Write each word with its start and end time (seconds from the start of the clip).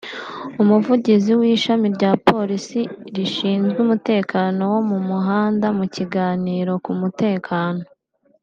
Umuvugizi 0.61 1.31
w’ishami 1.39 1.87
rya 1.95 2.11
Polisi 2.27 2.81
rishinzwe 3.15 3.77
umutekano 3.85 4.61
wo 4.73 4.79
mu 4.89 4.97
muhanda 5.07 5.67
mu 5.77 5.85
kiganiro 5.95 6.71
ku 6.85 6.91
mutekano 6.99 7.83